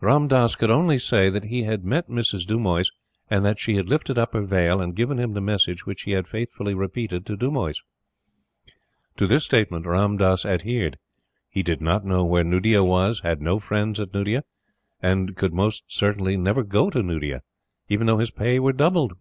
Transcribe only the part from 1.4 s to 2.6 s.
he had met Mrs.